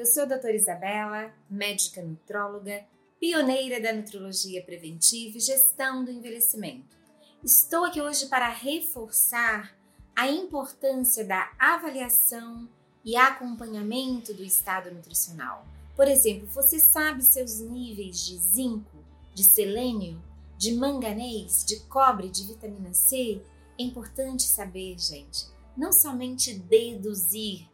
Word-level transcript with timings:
eu 0.00 0.06
sou 0.06 0.22
a 0.22 0.26
doutora 0.26 0.56
Isabela, 0.56 1.30
médica 1.48 2.00
nutróloga, 2.00 2.86
pioneira 3.20 3.78
da 3.78 3.92
nutrologia 3.92 4.64
preventiva 4.64 5.36
e 5.36 5.40
gestão 5.40 6.02
do 6.02 6.10
envelhecimento. 6.10 6.96
Estou 7.44 7.84
aqui 7.84 8.00
hoje 8.00 8.26
para 8.26 8.48
reforçar 8.48 9.76
a 10.16 10.26
importância 10.26 11.22
da 11.22 11.52
avaliação 11.58 12.66
e 13.04 13.14
acompanhamento 13.14 14.32
do 14.32 14.42
estado 14.42 14.90
nutricional. 14.90 15.66
Por 15.94 16.08
exemplo, 16.08 16.48
você 16.48 16.78
sabe 16.78 17.22
seus 17.22 17.60
níveis 17.60 18.24
de 18.24 18.38
zinco, 18.38 19.04
de 19.34 19.44
selênio, 19.44 20.18
de 20.56 20.72
manganês, 20.76 21.62
de 21.62 21.78
cobre, 21.80 22.30
de 22.30 22.44
vitamina 22.44 22.94
C? 22.94 23.42
É 23.78 23.82
importante 23.82 24.44
saber, 24.44 24.98
gente, 24.98 25.46
não 25.76 25.92
somente 25.92 26.54
deduzir, 26.54 27.68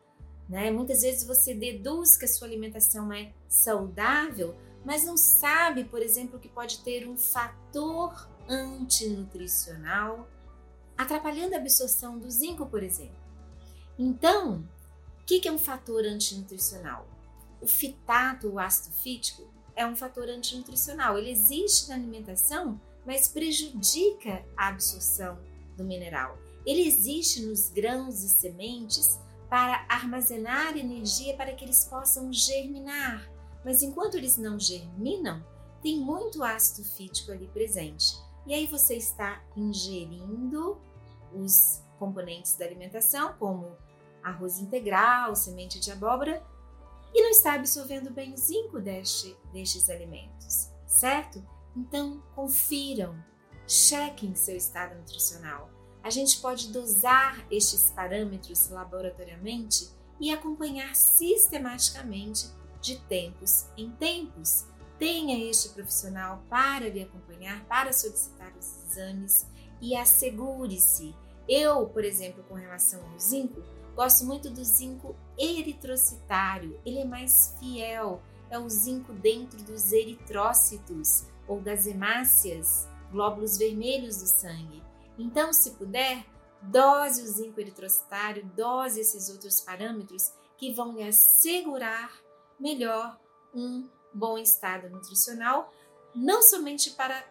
né? 0.48 0.70
Muitas 0.70 1.02
vezes 1.02 1.26
você 1.26 1.54
deduz 1.54 2.16
que 2.16 2.24
a 2.24 2.29
sua 2.29 2.46
alimentação 2.46 3.12
é 3.12 3.32
saudável, 3.48 4.54
mas 4.84 5.04
não 5.04 5.16
sabe, 5.16 5.84
por 5.84 6.00
exemplo, 6.00 6.38
que 6.38 6.48
pode 6.48 6.80
ter 6.80 7.08
um 7.08 7.16
fator 7.16 8.29
antinutricional 8.48 10.29
atrapalhando 10.96 11.54
a 11.54 11.58
absorção 11.58 12.18
do 12.18 12.30
zinco, 12.30 12.66
por 12.66 12.82
exemplo. 12.82 13.16
Então, 13.98 14.64
o 15.21 15.24
que 15.24 15.46
é 15.46 15.52
um 15.52 15.58
fator 15.58 16.04
antinutricional? 16.04 17.07
O 17.60 17.66
fitato, 17.66 18.49
o 18.49 18.58
ácido 18.58 18.94
fítico, 18.96 19.43
é 19.74 19.86
um 19.86 19.96
fator 19.96 20.29
antinutricional. 20.29 21.18
Ele 21.18 21.30
existe 21.30 21.88
na 21.88 21.96
alimentação, 21.96 22.80
mas 23.04 23.29
prejudica 23.29 24.44
a 24.57 24.68
absorção 24.68 25.38
do 25.76 25.85
mineral. 25.85 26.38
Ele 26.64 26.86
existe 26.86 27.43
nos 27.43 27.68
grãos 27.68 28.22
e 28.22 28.29
sementes 28.29 29.18
para 29.49 29.85
armazenar 29.89 30.77
energia 30.77 31.36
para 31.36 31.53
que 31.55 31.64
eles 31.64 31.85
possam 31.85 32.33
germinar. 32.33 33.31
Mas 33.64 33.83
enquanto 33.83 34.17
eles 34.17 34.36
não 34.36 34.59
germinam, 34.59 35.44
tem 35.83 35.98
muito 36.00 36.42
ácido 36.42 36.88
fítico 36.88 37.33
ali 37.33 37.47
presente. 37.48 38.16
E 38.47 38.55
aí 38.55 38.66
você 38.66 38.97
está 38.97 39.42
ingerindo 39.56 40.80
os 41.33 41.83
componentes 41.98 42.56
da 42.56 42.64
alimentação, 42.64 43.34
como 43.38 43.77
arroz 44.22 44.58
integral, 44.58 45.34
semente 45.34 45.81
de 45.81 45.91
abóbora, 45.91 46.44
e 47.14 47.22
não 47.22 47.31
está 47.31 47.55
absorvendo 47.55 48.10
bem 48.10 48.34
o 48.34 48.36
zinco 48.36 48.81
deste, 48.81 49.36
destes 49.53 49.88
alimentos, 49.88 50.70
certo? 50.86 51.42
Então, 51.75 52.22
confiram, 52.34 53.16
chequem 53.66 54.34
seu 54.34 54.56
estado 54.56 54.97
nutricional. 54.97 55.70
A 56.06 56.10
gente 56.10 56.38
pode 56.38 56.68
dosar 56.68 57.44
estes 57.50 57.90
parâmetros 57.90 58.68
laboratoriamente 58.68 59.90
e 60.20 60.30
acompanhar 60.30 60.94
sistematicamente 60.94 62.48
de 62.80 62.96
tempos 63.00 63.66
em 63.76 63.90
tempos 63.90 64.66
Tenha 65.00 65.50
este 65.50 65.70
profissional 65.70 66.44
para 66.48 66.88
lhe 66.88 67.02
acompanhar, 67.02 67.64
para 67.66 67.92
solicitar 67.92 68.52
os 68.56 68.84
exames 68.86 69.46
e 69.80 69.96
assegure-se. 69.96 71.12
Eu, 71.48 71.86
por 71.88 72.04
exemplo, 72.04 72.44
com 72.44 72.54
relação 72.54 73.04
ao 73.10 73.18
zinco, 73.18 73.60
gosto 73.96 74.24
muito 74.24 74.48
do 74.48 74.64
zinco 74.64 75.16
eritrocitário. 75.36 76.80
Ele 76.86 77.00
é 77.00 77.04
mais 77.04 77.56
fiel, 77.58 78.22
é 78.48 78.58
o 78.58 78.68
zinco 78.68 79.12
dentro 79.12 79.62
dos 79.64 79.92
eritrócitos 79.92 81.24
ou 81.48 81.60
das 81.60 81.86
hemácias, 81.86 82.88
glóbulos 83.10 83.58
vermelhos 83.58 84.22
do 84.22 84.26
sangue. 84.26 84.82
Então, 85.19 85.53
se 85.53 85.72
puder, 85.72 86.25
dose 86.62 87.22
o 87.22 87.27
zinco 87.27 87.61
eritrocitário, 87.61 88.45
dose 88.56 89.00
esses 89.00 89.28
outros 89.28 89.61
parâmetros 89.61 90.33
que 90.59 90.72
vão 90.72 90.92
lhe 90.92 91.03
assegurar 91.03 92.12
melhor 92.59 93.19
um 93.55 93.89
bom 94.12 94.39
estado 94.39 94.89
nutricional, 94.89 95.72
não 96.14 96.42
somente 96.42 96.91
para 96.91 97.25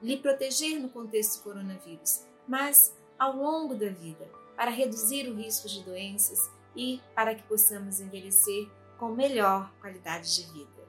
lhe 0.00 0.16
proteger 0.16 0.80
no 0.80 0.88
contexto 0.88 1.42
coronavírus, 1.42 2.24
mas 2.46 2.94
ao 3.18 3.36
longo 3.36 3.74
da 3.74 3.88
vida, 3.88 4.30
para 4.56 4.70
reduzir 4.70 5.28
o 5.28 5.34
risco 5.34 5.68
de 5.68 5.82
doenças 5.82 6.50
e 6.74 7.00
para 7.14 7.34
que 7.34 7.42
possamos 7.42 8.00
envelhecer 8.00 8.68
com 8.96 9.08
melhor 9.08 9.72
qualidade 9.80 10.34
de 10.36 10.52
vida. 10.52 10.88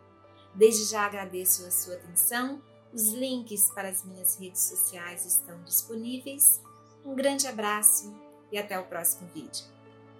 Desde 0.54 0.86
já 0.86 1.06
agradeço 1.06 1.66
a 1.66 1.72
sua 1.72 1.96
atenção. 1.96 2.62
Os 2.94 3.14
links 3.14 3.70
para 3.70 3.90
as 3.90 4.04
minhas 4.04 4.40
redes 4.40 4.62
sociais 4.62 5.26
estão 5.26 5.64
disponíveis. 5.64 6.62
Um 7.06 7.16
grande 7.16 7.48
abraço 7.48 8.14
e 8.52 8.58
até 8.58 8.80
o 8.80 8.86
próximo 8.86 9.30
vídeo. 9.34 9.78